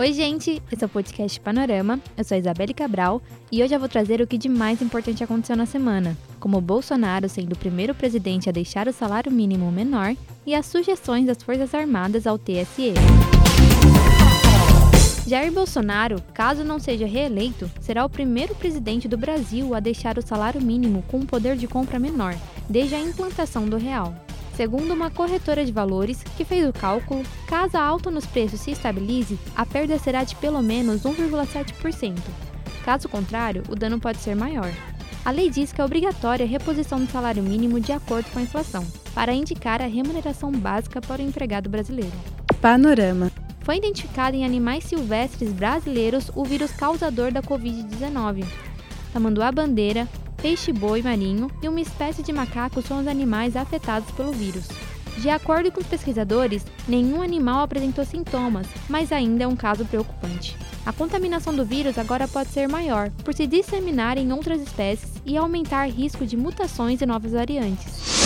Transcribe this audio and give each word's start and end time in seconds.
Oi, 0.00 0.14
gente, 0.14 0.62
esse 0.72 0.82
é 0.82 0.86
o 0.86 0.88
podcast 0.88 1.38
Panorama. 1.40 2.00
Eu 2.16 2.24
sou 2.24 2.34
a 2.34 2.38
Isabelle 2.38 2.72
Cabral 2.72 3.20
e 3.52 3.62
hoje 3.62 3.74
eu 3.74 3.78
vou 3.78 3.86
trazer 3.86 4.22
o 4.22 4.26
que 4.26 4.38
de 4.38 4.48
mais 4.48 4.80
importante 4.80 5.22
aconteceu 5.22 5.54
na 5.54 5.66
semana, 5.66 6.16
como 6.40 6.58
Bolsonaro 6.58 7.28
sendo 7.28 7.52
o 7.52 7.58
primeiro 7.58 7.94
presidente 7.94 8.48
a 8.48 8.52
deixar 8.52 8.88
o 8.88 8.94
salário 8.94 9.30
mínimo 9.30 9.70
menor 9.70 10.16
e 10.46 10.54
as 10.54 10.64
sugestões 10.64 11.26
das 11.26 11.42
Forças 11.42 11.74
Armadas 11.74 12.26
ao 12.26 12.38
TSE. 12.38 12.94
Jair 15.26 15.52
Bolsonaro, 15.52 16.16
caso 16.32 16.64
não 16.64 16.78
seja 16.78 17.06
reeleito, 17.06 17.70
será 17.78 18.02
o 18.02 18.08
primeiro 18.08 18.54
presidente 18.54 19.06
do 19.06 19.18
Brasil 19.18 19.74
a 19.74 19.80
deixar 19.80 20.16
o 20.16 20.26
salário 20.26 20.62
mínimo 20.62 21.04
com 21.08 21.18
um 21.18 21.26
poder 21.26 21.56
de 21.56 21.68
compra 21.68 21.98
menor, 21.98 22.34
desde 22.70 22.94
a 22.94 23.00
implantação 23.02 23.68
do 23.68 23.76
real. 23.76 24.14
Segundo 24.60 24.92
uma 24.92 25.10
corretora 25.10 25.64
de 25.64 25.72
valores 25.72 26.22
que 26.36 26.44
fez 26.44 26.68
o 26.68 26.72
cálculo, 26.74 27.22
caso 27.46 27.78
a 27.78 27.82
alta 27.82 28.10
nos 28.10 28.26
preços 28.26 28.60
se 28.60 28.72
estabilize, 28.72 29.38
a 29.56 29.64
perda 29.64 29.98
será 29.98 30.22
de 30.22 30.36
pelo 30.36 30.62
menos 30.62 31.04
1,7%. 31.04 32.18
Caso 32.84 33.08
contrário, 33.08 33.62
o 33.70 33.74
dano 33.74 33.98
pode 33.98 34.18
ser 34.18 34.36
maior. 34.36 34.70
A 35.24 35.30
lei 35.30 35.48
diz 35.48 35.72
que 35.72 35.80
é 35.80 35.84
obrigatória 35.84 36.44
a 36.44 36.48
reposição 36.48 37.02
do 37.02 37.10
salário 37.10 37.42
mínimo 37.42 37.80
de 37.80 37.90
acordo 37.90 38.30
com 38.30 38.38
a 38.38 38.42
inflação, 38.42 38.86
para 39.14 39.32
indicar 39.32 39.80
a 39.80 39.86
remuneração 39.86 40.52
básica 40.52 41.00
para 41.00 41.22
o 41.22 41.24
empregado 41.24 41.70
brasileiro. 41.70 42.12
Panorama. 42.60 43.32
Foi 43.60 43.78
identificado 43.78 44.36
em 44.36 44.44
animais 44.44 44.84
silvestres 44.84 45.52
brasileiros 45.52 46.30
o 46.36 46.44
vírus 46.44 46.70
causador 46.72 47.32
da 47.32 47.40
Covid-19. 47.40 48.44
Tamanduá-bandeira, 49.14 50.06
peixe-boi 50.40 51.02
marinho 51.02 51.50
e 51.62 51.68
uma 51.68 51.80
espécie 51.80 52.22
de 52.22 52.32
macaco 52.32 52.82
são 52.82 53.00
os 53.00 53.06
animais 53.06 53.56
afetados 53.56 54.10
pelo 54.12 54.32
vírus. 54.32 54.68
De 55.18 55.28
acordo 55.28 55.70
com 55.70 55.80
os 55.80 55.86
pesquisadores, 55.86 56.64
nenhum 56.88 57.20
animal 57.20 57.62
apresentou 57.62 58.04
sintomas, 58.04 58.66
mas 58.88 59.12
ainda 59.12 59.44
é 59.44 59.46
um 59.46 59.56
caso 59.56 59.84
preocupante. 59.84 60.56
A 60.86 60.92
contaminação 60.92 61.54
do 61.54 61.64
vírus 61.64 61.98
agora 61.98 62.26
pode 62.26 62.48
ser 62.48 62.66
maior, 62.68 63.10
por 63.22 63.34
se 63.34 63.46
disseminar 63.46 64.16
em 64.16 64.32
outras 64.32 64.62
espécies 64.62 65.12
e 65.26 65.36
aumentar 65.36 65.90
risco 65.90 66.24
de 66.24 66.36
mutações 66.36 67.02
e 67.02 67.06
novas 67.06 67.32
variantes. 67.32 68.24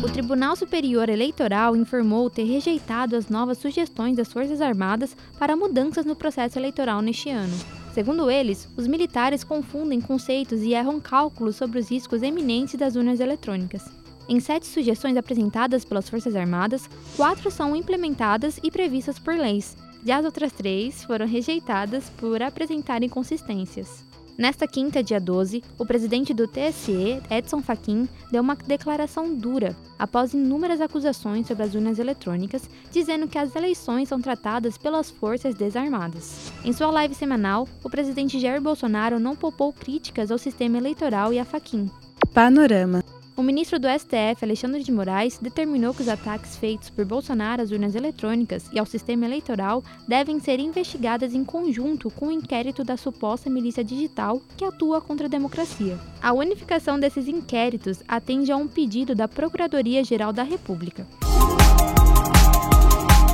O 0.00 0.08
Tribunal 0.08 0.54
Superior 0.54 1.08
Eleitoral 1.08 1.74
informou 1.74 2.30
ter 2.30 2.44
rejeitado 2.44 3.16
as 3.16 3.28
novas 3.28 3.58
sugestões 3.58 4.16
das 4.16 4.32
Forças 4.32 4.60
Armadas 4.60 5.16
para 5.38 5.56
mudanças 5.56 6.04
no 6.04 6.14
processo 6.14 6.56
eleitoral 6.56 7.02
neste 7.02 7.30
ano. 7.30 7.83
Segundo 7.94 8.28
eles, 8.28 8.68
os 8.76 8.88
militares 8.88 9.44
confundem 9.44 10.00
conceitos 10.00 10.62
e 10.62 10.74
erram 10.74 10.98
cálculos 10.98 11.54
sobre 11.54 11.78
os 11.78 11.88
riscos 11.88 12.24
eminentes 12.24 12.74
das 12.74 12.96
urnas 12.96 13.20
eletrônicas. 13.20 13.84
Em 14.28 14.40
sete 14.40 14.66
sugestões 14.66 15.16
apresentadas 15.16 15.84
pelas 15.84 16.08
Forças 16.08 16.34
Armadas, 16.34 16.90
quatro 17.16 17.52
são 17.52 17.76
implementadas 17.76 18.58
e 18.64 18.70
previstas 18.70 19.16
por 19.20 19.36
leis. 19.36 19.76
Já 20.04 20.18
as 20.18 20.24
outras 20.24 20.50
três 20.50 21.04
foram 21.04 21.24
rejeitadas 21.24 22.10
por 22.16 22.42
apresentar 22.42 23.04
inconsistências. 23.04 24.04
Nesta 24.36 24.66
quinta, 24.66 25.00
dia 25.00 25.20
12, 25.20 25.62
o 25.78 25.86
presidente 25.86 26.34
do 26.34 26.48
TSE, 26.48 27.22
Edson 27.30 27.62
Fachin, 27.62 28.08
deu 28.32 28.42
uma 28.42 28.56
declaração 28.56 29.32
dura 29.32 29.76
após 29.96 30.34
inúmeras 30.34 30.80
acusações 30.80 31.46
sobre 31.46 31.62
as 31.62 31.74
urnas 31.74 32.00
eletrônicas, 32.00 32.68
dizendo 32.90 33.28
que 33.28 33.38
as 33.38 33.54
eleições 33.54 34.08
são 34.08 34.20
tratadas 34.20 34.76
pelas 34.76 35.08
forças 35.08 35.54
desarmadas. 35.54 36.52
Em 36.64 36.72
sua 36.72 36.90
live 36.90 37.14
semanal, 37.14 37.68
o 37.84 37.88
presidente 37.88 38.40
Jair 38.40 38.60
Bolsonaro 38.60 39.20
não 39.20 39.36
poupou 39.36 39.72
críticas 39.72 40.32
ao 40.32 40.38
sistema 40.38 40.78
eleitoral 40.78 41.32
e 41.32 41.38
a 41.38 41.44
Fachin. 41.44 41.88
Panorama. 42.32 43.04
O 43.36 43.42
ministro 43.42 43.80
do 43.80 43.88
STF, 43.88 44.44
Alexandre 44.44 44.84
de 44.84 44.92
Moraes, 44.92 45.38
determinou 45.38 45.92
que 45.92 46.02
os 46.02 46.08
ataques 46.08 46.56
feitos 46.56 46.88
por 46.88 47.04
Bolsonaro 47.04 47.62
às 47.62 47.72
urnas 47.72 47.96
eletrônicas 47.96 48.68
e 48.72 48.78
ao 48.78 48.86
sistema 48.86 49.24
eleitoral 49.24 49.82
devem 50.06 50.38
ser 50.38 50.60
investigados 50.60 51.34
em 51.34 51.44
conjunto 51.44 52.12
com 52.12 52.28
o 52.28 52.32
inquérito 52.32 52.84
da 52.84 52.96
suposta 52.96 53.50
milícia 53.50 53.82
digital 53.82 54.40
que 54.56 54.64
atua 54.64 55.00
contra 55.00 55.26
a 55.26 55.30
democracia. 55.30 55.98
A 56.22 56.32
unificação 56.32 56.98
desses 56.98 57.26
inquéritos 57.26 58.04
atende 58.06 58.52
a 58.52 58.56
um 58.56 58.68
pedido 58.68 59.16
da 59.16 59.26
Procuradoria-Geral 59.26 60.32
da 60.32 60.44
República. 60.44 61.04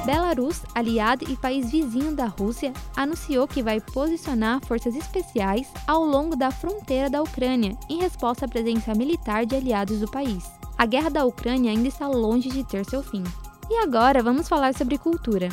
Belarus, 0.05 0.62
aliado 0.75 1.25
e 1.31 1.37
país 1.37 1.71
vizinho 1.71 2.15
da 2.15 2.27
Rússia, 2.27 2.73
anunciou 2.97 3.47
que 3.47 3.62
vai 3.62 3.81
posicionar 3.81 4.61
forças 4.67 4.97
especiais 4.97 5.69
ao 5.87 6.05
longo 6.05 6.34
da 6.34 6.51
fronteira 6.51 7.09
da 7.09 7.23
Ucrânia 7.23 7.77
em 7.89 8.01
resposta 8.01 8.45
à 8.47 8.49
presença 8.49 8.95
militar 8.95 9.47
de 9.47 9.55
aliados 9.55 10.01
do 10.01 10.11
país. 10.11 10.45
A 10.77 10.87
guerra 10.87 11.11
da 11.11 11.25
Ucrânia 11.25 11.71
ainda 11.71 11.89
está 11.89 12.09
longe 12.09 12.49
de 12.49 12.65
ter 12.65 12.84
seu 12.87 13.03
fim. 13.03 13.23
E 13.69 13.77
agora 13.77 14.23
vamos 14.23 14.49
falar 14.49 14.75
sobre 14.75 14.99
cultura. 14.99 15.49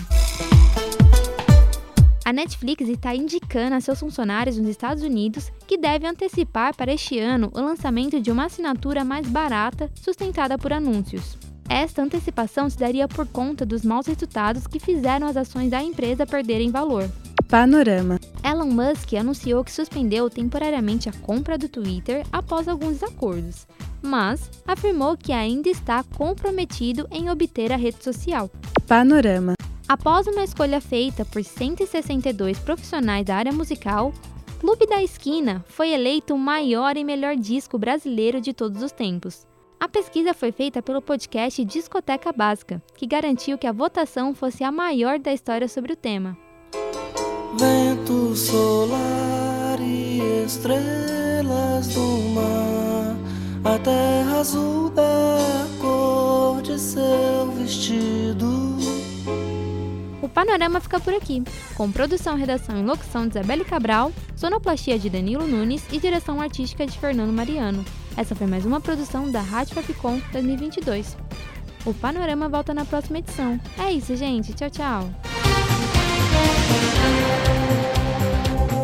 A 2.25 2.33
Netflix 2.33 2.89
está 2.89 3.15
indicando 3.15 3.75
a 3.75 3.79
seus 3.79 3.99
funcionários 3.99 4.57
nos 4.57 4.67
Estados 4.67 5.01
Unidos 5.01 5.51
que 5.65 5.77
devem 5.77 6.09
antecipar 6.09 6.75
para 6.75 6.93
este 6.93 7.17
ano 7.19 7.51
o 7.53 7.61
lançamento 7.61 8.19
de 8.19 8.31
uma 8.31 8.45
assinatura 8.45 9.05
mais 9.05 9.27
barata 9.27 9.89
sustentada 9.95 10.57
por 10.57 10.73
anúncios. 10.73 11.37
Esta 11.69 12.01
antecipação 12.01 12.69
se 12.69 12.77
daria 12.77 13.07
por 13.07 13.27
conta 13.27 13.65
dos 13.65 13.83
maus 13.83 14.07
resultados 14.07 14.65
que 14.65 14.79
fizeram 14.79 15.27
as 15.27 15.35
ações 15.35 15.69
da 15.69 15.83
empresa 15.83 16.25
perderem 16.25 16.71
valor. 16.71 17.09
Panorama. 17.49 18.19
Elon 18.43 18.71
Musk 18.71 19.13
anunciou 19.13 19.63
que 19.63 19.71
suspendeu 19.71 20.29
temporariamente 20.29 21.07
a 21.07 21.13
compra 21.13 21.57
do 21.57 21.69
Twitter 21.69 22.25
após 22.31 22.67
alguns 22.67 23.01
acordos, 23.03 23.67
mas 24.01 24.49
afirmou 24.65 25.17
que 25.17 25.31
ainda 25.31 25.69
está 25.69 26.03
comprometido 26.03 27.07
em 27.11 27.29
obter 27.29 27.71
a 27.71 27.77
rede 27.77 28.03
social. 28.03 28.49
Panorama. 28.87 29.53
Após 29.87 30.27
uma 30.27 30.43
escolha 30.43 30.81
feita 30.81 31.23
por 31.23 31.43
162 31.43 32.59
profissionais 32.59 33.25
da 33.25 33.35
área 33.35 33.53
musical, 33.53 34.13
Clube 34.59 34.87
da 34.87 35.01
Esquina 35.01 35.63
foi 35.67 35.91
eleito 35.91 36.33
o 36.33 36.37
maior 36.37 36.97
e 36.97 37.03
melhor 37.03 37.35
disco 37.35 37.77
brasileiro 37.77 38.41
de 38.41 38.53
todos 38.53 38.81
os 38.81 38.91
tempos. 38.91 39.45
A 39.79 39.87
pesquisa 39.87 40.33
foi 40.33 40.51
feita 40.51 40.81
pelo 40.81 41.01
podcast 41.01 41.63
Discoteca 41.63 42.33
Básica, 42.33 42.81
que 42.95 43.05
garantiu 43.05 43.59
que 43.59 43.67
a 43.67 43.71
votação 43.71 44.33
fosse 44.33 44.63
a 44.63 44.71
maior 44.71 45.19
da 45.19 45.31
história 45.31 45.67
sobre 45.67 45.93
o 45.93 45.95
tema. 45.95 46.35
Vento 47.59 48.35
solar 48.35 49.79
e 49.79 50.43
estrelas 50.45 51.87
do 51.89 52.01
mar, 52.33 53.15
a 53.63 53.79
terra 53.79 54.39
azul 54.39 54.89
da 54.89 55.37
cor 55.79 56.61
de 56.63 56.79
seu 56.79 57.51
vestido. 57.51 58.75
O 60.23 60.27
panorama 60.27 60.79
fica 60.79 60.99
por 60.99 61.13
aqui, 61.13 61.43
com 61.75 61.91
produção, 61.91 62.35
redação 62.35 62.79
e 62.79 62.83
locução 62.83 63.27
de 63.27 63.37
Isabelle 63.37 63.63
Cabral, 63.63 64.11
sonoplastia 64.35 64.97
de 64.97 65.09
Danilo 65.09 65.47
Nunes 65.47 65.85
e 65.91 65.99
direção 65.99 66.41
artística 66.41 66.85
de 66.85 66.97
Fernando 66.97 67.31
Mariano. 67.31 67.85
Essa 68.17 68.33
foi 68.33 68.47
mais 68.47 68.65
uma 68.65 68.81
produção 68.81 69.31
da 69.31 69.41
Rádio 69.41 69.75
Fapcom 69.75 70.19
2022. 70.31 71.15
O 71.85 71.93
Panorama 71.93 72.49
volta 72.49 72.73
na 72.73 72.83
próxima 72.83 73.19
edição. 73.19 73.59
É 73.77 73.91
isso, 73.91 74.15
gente. 74.15 74.55
Tchau, 74.55 74.71
tchau. 74.71 75.09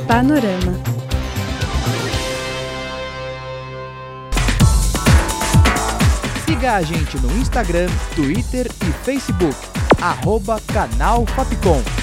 Panorama. 0.07 0.73
Siga 6.45 6.75
a 6.75 6.81
gente 6.83 7.17
no 7.17 7.35
Instagram, 7.37 7.87
Twitter 8.15 8.67
e 8.67 9.03
Facebook. 9.03 9.57
Arroba 9.99 10.61
Canal 10.71 11.25
Fapcom. 11.25 12.02